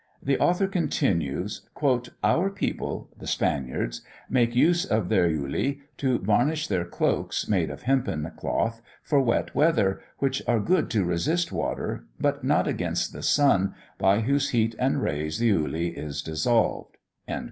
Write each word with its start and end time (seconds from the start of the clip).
The 0.19 0.39
author 0.39 0.65
continues: 0.67 1.69
"Our 2.23 2.49
people 2.49 3.11
(the 3.15 3.27
Spaniards) 3.27 4.01
make 4.27 4.55
use 4.55 4.83
of 4.83 5.09
their 5.09 5.29
ulli 5.29 5.81
to 5.97 6.17
varnish 6.17 6.67
their 6.67 6.85
cloaks, 6.85 7.47
made 7.47 7.69
of 7.69 7.83
hempen 7.83 8.31
cloth, 8.35 8.81
for 9.03 9.21
wet 9.21 9.53
weather, 9.53 10.01
which 10.17 10.41
are 10.47 10.59
good 10.59 10.89
to 10.89 11.03
resist 11.05 11.51
water, 11.51 12.05
but 12.19 12.43
not 12.43 12.67
against 12.67 13.13
the 13.13 13.21
sun, 13.21 13.75
by 13.99 14.21
whose 14.21 14.49
heat 14.49 14.73
and 14.79 15.03
rays 15.03 15.37
the 15.37 15.51
ulli 15.51 15.95
is 15.95 16.23
dissolved." 16.23 16.97